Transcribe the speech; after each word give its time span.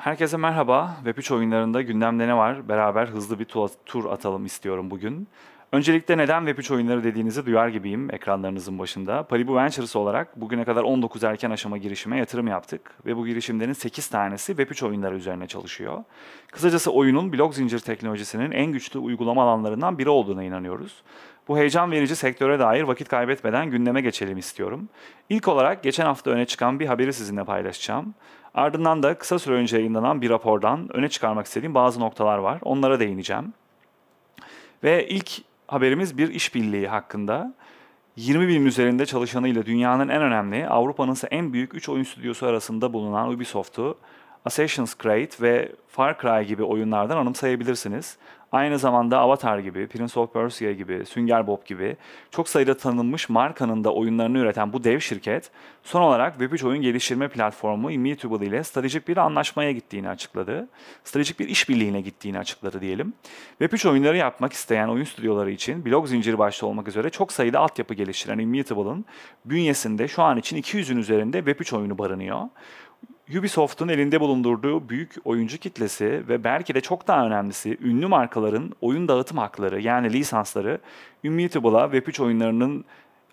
Herkese 0.00 0.36
merhaba. 0.36 0.96
Web3 1.04 1.34
oyunlarında 1.34 1.82
gündemde 1.82 2.28
ne 2.28 2.36
var? 2.36 2.68
Beraber 2.68 3.06
hızlı 3.06 3.38
bir 3.38 3.46
tur 3.86 4.04
atalım 4.10 4.46
istiyorum 4.46 4.90
bugün. 4.90 5.28
Öncelikle 5.72 6.18
neden 6.18 6.42
Web3 6.42 6.74
oyunları 6.74 7.04
dediğinizi 7.04 7.46
duyar 7.46 7.68
gibiyim 7.68 8.14
ekranlarınızın 8.14 8.78
başında. 8.78 9.22
Palibu 9.22 9.56
Ventures 9.56 9.96
olarak 9.96 10.40
bugüne 10.40 10.64
kadar 10.64 10.82
19 10.82 11.24
erken 11.24 11.50
aşama 11.50 11.78
girişime 11.78 12.18
yatırım 12.18 12.46
yaptık 12.46 12.94
ve 13.06 13.16
bu 13.16 13.26
girişimlerin 13.26 13.72
8 13.72 14.08
tanesi 14.08 14.52
Web3 14.52 14.86
oyunları 14.86 15.16
üzerine 15.16 15.46
çalışıyor. 15.46 16.04
Kısacası 16.52 16.92
oyunun 16.92 17.32
blok 17.32 17.54
zincir 17.54 17.78
teknolojisinin 17.78 18.50
en 18.50 18.72
güçlü 18.72 18.98
uygulama 18.98 19.42
alanlarından 19.42 19.98
biri 19.98 20.08
olduğuna 20.08 20.44
inanıyoruz. 20.44 21.02
Bu 21.48 21.58
heyecan 21.58 21.90
verici 21.90 22.16
sektöre 22.16 22.58
dair 22.58 22.82
vakit 22.82 23.08
kaybetmeden 23.08 23.70
gündeme 23.70 24.00
geçelim 24.00 24.38
istiyorum. 24.38 24.88
İlk 25.28 25.48
olarak 25.48 25.82
geçen 25.82 26.04
hafta 26.04 26.30
öne 26.30 26.46
çıkan 26.46 26.80
bir 26.80 26.86
haberi 26.86 27.12
sizinle 27.12 27.44
paylaşacağım. 27.44 28.14
Ardından 28.54 29.02
da 29.02 29.18
kısa 29.18 29.38
süre 29.38 29.54
önce 29.54 29.76
yayınlanan 29.76 30.22
bir 30.22 30.30
rapordan 30.30 30.96
öne 30.96 31.08
çıkarmak 31.08 31.46
istediğim 31.46 31.74
bazı 31.74 32.00
noktalar 32.00 32.38
var. 32.38 32.58
Onlara 32.62 33.00
değineceğim. 33.00 33.52
Ve 34.84 35.08
ilk 35.08 35.30
haberimiz 35.66 36.18
bir 36.18 36.28
işbirliği 36.34 36.88
hakkında. 36.88 37.54
20 38.16 38.48
bin 38.48 38.66
üzerinde 38.66 39.06
çalışanıyla 39.06 39.66
dünyanın 39.66 40.08
en 40.08 40.22
önemli, 40.22 40.68
Avrupa'nın 40.68 41.12
ise 41.12 41.26
en 41.30 41.52
büyük 41.52 41.74
3 41.74 41.88
oyun 41.88 42.04
stüdyosu 42.04 42.46
arasında 42.46 42.92
bulunan 42.92 43.28
Ubisoft'u 43.28 43.98
Assassin's 44.44 44.94
Creed 45.02 45.32
ve 45.42 45.72
Far 45.88 46.18
Cry 46.20 46.46
gibi 46.46 46.62
oyunlardan 46.62 47.16
anımsayabilirsiniz. 47.16 48.16
Aynı 48.52 48.78
zamanda 48.78 49.18
Avatar 49.18 49.58
gibi, 49.58 49.86
Prince 49.86 50.20
of 50.20 50.32
Persia 50.32 50.72
gibi, 50.72 51.06
Sünger 51.06 51.46
Bob 51.46 51.66
gibi 51.66 51.96
çok 52.30 52.48
sayıda 52.48 52.76
tanınmış 52.76 53.28
markanın 53.28 53.84
da 53.84 53.94
oyunlarını 53.94 54.38
üreten 54.38 54.72
bu 54.72 54.84
dev 54.84 55.00
şirket 55.00 55.50
son 55.82 56.00
olarak 56.00 56.40
Web3 56.40 56.66
oyun 56.66 56.82
geliştirme 56.82 57.28
platformu 57.28 57.90
Immutable 57.90 58.46
ile 58.46 58.64
stratejik 58.64 59.08
bir 59.08 59.16
anlaşmaya 59.16 59.72
gittiğini 59.72 60.08
açıkladı. 60.08 60.68
Stratejik 61.04 61.40
bir 61.40 61.48
işbirliğine 61.48 62.00
gittiğini 62.00 62.38
açıkladı 62.38 62.80
diyelim. 62.80 63.12
Web3 63.60 63.90
oyunları 63.90 64.16
yapmak 64.16 64.52
isteyen 64.52 64.88
oyun 64.88 65.04
stüdyoları 65.04 65.50
için 65.50 65.84
blok 65.84 66.08
zinciri 66.08 66.38
başta 66.38 66.66
olmak 66.66 66.88
üzere 66.88 67.10
çok 67.10 67.32
sayıda 67.32 67.58
altyapı 67.58 67.94
geliştiren 67.94 68.38
Immutable'ın 68.38 69.04
bünyesinde 69.44 70.08
şu 70.08 70.22
an 70.22 70.38
için 70.38 70.62
200'ün 70.62 70.96
üzerinde 70.98 71.38
Web3 71.38 71.76
oyunu 71.76 71.98
barınıyor. 71.98 72.40
Ubisoft'un 73.38 73.88
elinde 73.88 74.20
bulundurduğu 74.20 74.88
büyük 74.88 75.14
oyuncu 75.24 75.58
kitlesi 75.58 76.22
ve 76.28 76.44
belki 76.44 76.74
de 76.74 76.80
çok 76.80 77.08
daha 77.08 77.26
önemlisi 77.26 77.78
ünlü 77.80 78.06
markaların 78.06 78.72
oyun 78.80 79.08
dağıtım 79.08 79.38
hakları 79.38 79.80
yani 79.80 80.12
lisansları 80.12 80.78
Immutable'a 81.22 81.84
Web3 81.84 82.22
oyunlarının 82.22 82.84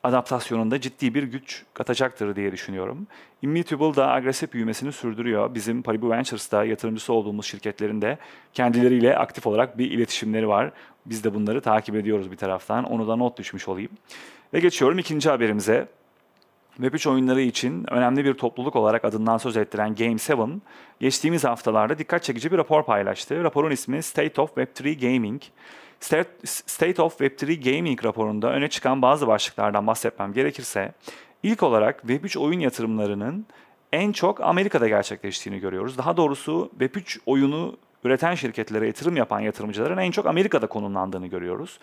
adaptasyonunda 0.03 0.81
ciddi 0.81 1.13
bir 1.13 1.23
güç 1.23 1.63
katacaktır 1.73 2.35
diye 2.35 2.51
düşünüyorum. 2.51 3.07
Immutable 3.41 3.95
da 3.95 4.11
agresif 4.11 4.53
büyümesini 4.53 4.91
sürdürüyor. 4.91 5.55
Bizim 5.55 5.81
Paribu 5.81 6.09
Ventures'ta 6.09 6.65
yatırımcısı 6.65 7.13
olduğumuz 7.13 7.45
şirketlerin 7.45 8.01
de 8.01 8.17
kendileriyle 8.53 9.17
aktif 9.17 9.47
olarak 9.47 9.77
bir 9.77 9.91
iletişimleri 9.91 10.47
var. 10.47 10.71
Biz 11.05 11.23
de 11.23 11.33
bunları 11.33 11.61
takip 11.61 11.95
ediyoruz 11.95 12.31
bir 12.31 12.37
taraftan. 12.37 12.83
Onu 12.83 13.07
da 13.07 13.15
not 13.15 13.37
düşmüş 13.37 13.67
olayım. 13.67 13.91
Ve 14.53 14.59
geçiyorum 14.59 14.99
ikinci 14.99 15.29
haberimize. 15.29 15.87
Web3 16.79 17.09
oyunları 17.09 17.41
için 17.41 17.93
önemli 17.93 18.25
bir 18.25 18.33
topluluk 18.33 18.75
olarak 18.75 19.05
adından 19.05 19.37
söz 19.37 19.57
ettiren 19.57 19.93
Game7, 19.93 20.59
geçtiğimiz 20.99 21.43
haftalarda 21.43 21.97
dikkat 21.97 22.23
çekici 22.23 22.51
bir 22.51 22.57
rapor 22.57 22.83
paylaştı. 22.83 23.43
Raporun 23.43 23.71
ismi 23.71 24.03
State 24.03 24.41
of 24.41 24.57
Web3 24.57 25.13
Gaming. 25.13 25.41
State 26.45 27.01
of 27.01 27.21
Web3 27.21 27.75
Gaming 27.75 28.05
raporunda 28.05 28.53
öne 28.53 28.67
çıkan 28.67 29.01
bazı 29.01 29.27
başlıklardan 29.27 29.87
bahsetmem 29.87 30.33
gerekirse, 30.33 30.93
ilk 31.43 31.63
olarak 31.63 32.03
Web3 32.03 32.39
oyun 32.39 32.59
yatırımlarının 32.59 33.45
en 33.93 34.11
çok 34.11 34.41
Amerika'da 34.41 34.87
gerçekleştiğini 34.87 35.59
görüyoruz. 35.59 35.97
Daha 35.97 36.17
doğrusu 36.17 36.71
Web3 36.79 37.19
oyunu 37.25 37.77
üreten 38.03 38.35
şirketlere 38.35 38.87
yatırım 38.87 39.17
yapan 39.17 39.39
yatırımcıların 39.39 39.97
en 39.97 40.11
çok 40.11 40.25
Amerika'da 40.25 40.67
konumlandığını 40.67 41.27
görüyoruz. 41.27 41.79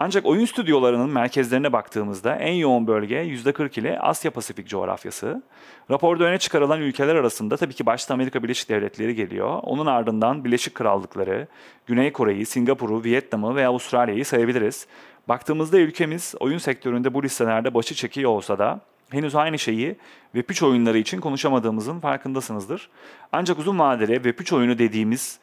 Ancak 0.00 0.26
oyun 0.26 0.44
stüdyolarının 0.44 1.10
merkezlerine 1.10 1.72
baktığımızda 1.72 2.36
en 2.36 2.52
yoğun 2.52 2.86
bölge 2.86 3.16
%40 3.16 3.80
ile 3.80 3.98
Asya 3.98 4.30
Pasifik 4.30 4.68
coğrafyası. 4.68 5.42
Raporda 5.90 6.24
öne 6.24 6.38
çıkarılan 6.38 6.80
ülkeler 6.80 7.14
arasında 7.14 7.56
tabii 7.56 7.74
ki 7.74 7.86
başta 7.86 8.14
Amerika 8.14 8.42
Birleşik 8.42 8.68
Devletleri 8.68 9.14
geliyor. 9.14 9.60
Onun 9.62 9.86
ardından 9.86 10.44
Birleşik 10.44 10.74
Krallıkları, 10.74 11.46
Güney 11.86 12.12
Kore'yi, 12.12 12.46
Singapur'u, 12.46 13.04
Vietnam'ı 13.04 13.56
ve 13.56 13.66
Avustralya'yı 13.66 14.24
sayabiliriz. 14.24 14.86
Baktığımızda 15.28 15.78
ülkemiz 15.78 16.34
oyun 16.40 16.58
sektöründe 16.58 17.14
bu 17.14 17.22
listelerde 17.22 17.74
başı 17.74 17.94
çekiyor 17.94 18.30
olsa 18.30 18.58
da 18.58 18.80
henüz 19.10 19.34
aynı 19.34 19.58
şeyi 19.58 19.96
Web3 20.34 20.66
oyunları 20.66 20.98
için 20.98 21.20
konuşamadığımızın 21.20 22.00
farkındasınızdır. 22.00 22.90
Ancak 23.32 23.58
uzun 23.58 23.78
vadeli 23.78 24.14
Web3 24.14 24.56
oyunu 24.56 24.78
dediğimiz 24.78 25.38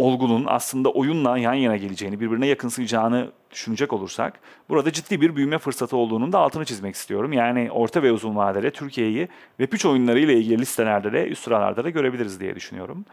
olgunun 0.00 0.44
aslında 0.48 0.90
oyunla 0.90 1.38
yan 1.38 1.54
yana 1.54 1.76
geleceğini, 1.76 2.20
birbirine 2.20 2.46
yakınsayacağını 2.46 3.30
düşünecek 3.50 3.92
olursak 3.92 4.40
burada 4.68 4.92
ciddi 4.92 5.20
bir 5.20 5.36
büyüme 5.36 5.58
fırsatı 5.58 5.96
olduğunun 5.96 6.32
da 6.32 6.38
altını 6.38 6.64
çizmek 6.64 6.94
istiyorum. 6.94 7.32
Yani 7.32 7.70
orta 7.70 8.02
ve 8.02 8.12
uzun 8.12 8.36
vadede 8.36 8.70
Türkiye'yi 8.70 9.28
Web3 9.60 9.88
oyunları 9.88 10.20
ile 10.20 10.34
ilgili 10.34 10.58
listelerde 10.58 11.12
de 11.12 11.26
üst 11.26 11.44
sıralarda 11.44 11.84
da 11.84 11.90
görebiliriz 11.90 12.40
diye 12.40 12.54
düşünüyorum. 12.54 13.04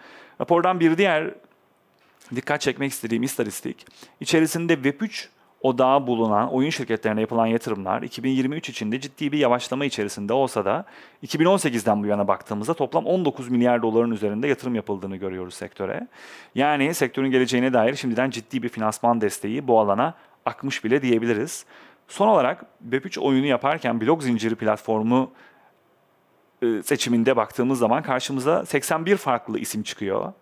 Rapordan 0.41 0.79
bir 0.79 0.97
diğer 0.97 1.33
dikkat 2.35 2.61
çekmek 2.61 2.91
istediğim 2.91 3.23
istatistik 3.23 3.85
içerisinde 4.21 4.73
Web3 4.73 5.27
odağı 5.61 6.07
bulunan 6.07 6.53
oyun 6.53 6.69
şirketlerine 6.69 7.21
yapılan 7.21 7.45
yatırımlar 7.45 8.01
2023 8.01 8.69
içinde 8.69 8.99
ciddi 8.99 9.31
bir 9.31 9.37
yavaşlama 9.37 9.85
içerisinde 9.85 10.33
olsa 10.33 10.65
da 10.65 10.85
2018'den 11.23 12.03
bu 12.03 12.07
yana 12.07 12.27
baktığımızda 12.27 12.73
toplam 12.73 13.05
19 13.05 13.49
milyar 13.49 13.81
doların 13.81 14.11
üzerinde 14.11 14.47
yatırım 14.47 14.75
yapıldığını 14.75 15.15
görüyoruz 15.15 15.53
sektöre. 15.53 16.07
Yani 16.55 16.93
sektörün 16.93 17.31
geleceğine 17.31 17.73
dair 17.73 17.95
şimdiden 17.95 18.29
ciddi 18.29 18.63
bir 18.63 18.69
finansman 18.69 19.21
desteği 19.21 19.67
bu 19.67 19.79
alana 19.79 20.13
akmış 20.45 20.83
bile 20.83 21.01
diyebiliriz. 21.01 21.65
Son 22.07 22.27
olarak 22.27 22.65
Web3 22.89 23.19
oyunu 23.19 23.45
yaparken 23.45 24.01
blok 24.01 24.23
zinciri 24.23 24.55
platformu 24.55 25.31
e, 26.61 26.83
seçiminde 26.83 27.35
baktığımız 27.35 27.79
zaman 27.79 28.03
karşımıza 28.03 28.65
81 28.65 29.17
farklı 29.17 29.59
isim 29.59 29.83
çıkıyor 29.83 30.33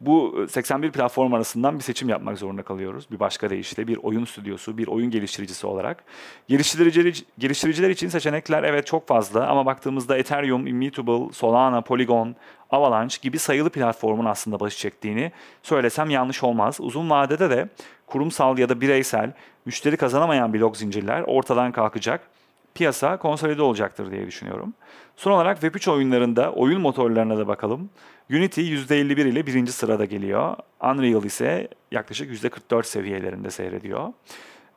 bu 0.00 0.46
81 0.50 0.88
e, 0.88 0.90
platform 0.90 1.34
arasından 1.34 1.78
bir 1.78 1.84
seçim 1.84 2.08
yapmak 2.08 2.38
zorunda 2.38 2.62
kalıyoruz. 2.62 3.10
Bir 3.10 3.20
başka 3.20 3.50
deyişle 3.50 3.88
bir 3.88 3.96
oyun 3.96 4.24
stüdyosu, 4.24 4.78
bir 4.78 4.86
oyun 4.86 5.10
geliştiricisi 5.10 5.66
olarak. 5.66 6.04
Geliştiriciler, 6.48 7.22
geliştiriciler 7.38 7.90
için 7.90 8.08
seçenekler 8.08 8.62
evet 8.62 8.86
çok 8.86 9.08
fazla 9.08 9.46
ama 9.46 9.66
baktığımızda 9.66 10.18
Ethereum, 10.18 10.66
Immutable, 10.66 11.32
Solana, 11.32 11.80
Polygon, 11.80 12.36
Avalanche 12.70 13.16
gibi 13.22 13.38
sayılı 13.38 13.70
platformun 13.70 14.24
aslında 14.24 14.60
başı 14.60 14.78
çektiğini 14.78 15.32
söylesem 15.62 16.10
yanlış 16.10 16.42
olmaz. 16.42 16.76
Uzun 16.80 17.10
vadede 17.10 17.50
de 17.50 17.68
kurumsal 18.06 18.58
ya 18.58 18.68
da 18.68 18.80
bireysel 18.80 19.32
müşteri 19.66 19.96
kazanamayan 19.96 20.52
blok 20.52 20.76
zincirler 20.76 21.22
ortadan 21.22 21.72
kalkacak 21.72 22.33
piyasa 22.74 23.16
konsolide 23.16 23.62
olacaktır 23.62 24.10
diye 24.10 24.26
düşünüyorum. 24.26 24.74
Son 25.16 25.32
olarak 25.32 25.62
Web3 25.62 25.90
oyunlarında 25.90 26.52
oyun 26.52 26.80
motorlarına 26.80 27.38
da 27.38 27.48
bakalım. 27.48 27.90
Unity 28.30 28.60
%51 28.60 29.28
ile 29.28 29.46
birinci 29.46 29.72
sırada 29.72 30.04
geliyor. 30.04 30.56
Unreal 30.82 31.24
ise 31.24 31.68
yaklaşık 31.90 32.44
%44 32.44 32.86
seviyelerinde 32.86 33.50
seyrediyor. 33.50 34.12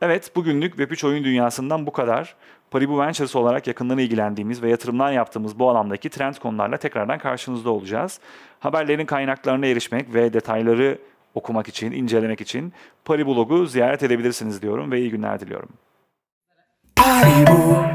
Evet, 0.02 0.36
bugünlük 0.36 0.75
Web3 0.75 1.07
oyun 1.07 1.24
dünyasından 1.24 1.86
bu 1.86 1.91
kadar. 1.91 2.36
Paribu 2.72 3.00
Ventures 3.00 3.36
olarak 3.36 3.68
yakından 3.68 3.97
ilgilendiğimiz 3.97 4.63
ve 4.63 4.69
yatırımlar 4.69 5.12
yaptığımız 5.12 5.59
bu 5.59 5.69
alandaki 5.69 6.09
trend 6.09 6.36
konularla 6.36 6.78
tekrardan 6.78 7.19
karşınızda 7.19 7.69
olacağız. 7.69 8.19
Haberlerin 8.59 9.06
kaynaklarına 9.06 9.66
erişmek 9.66 10.13
ve 10.13 10.34
detayları 10.34 10.97
okumak 11.36 11.68
için, 11.68 11.91
incelemek 11.91 12.41
için 12.41 12.74
Paribu 13.06 13.36
blogu 13.36 13.66
ziyaret 13.66 14.03
edebilirsiniz 14.03 14.62
diyorum 14.62 14.91
ve 14.91 15.00
iyi 15.00 15.09
günler 15.09 15.40
diliyorum. 15.40 15.69
Paribu. 16.96 17.87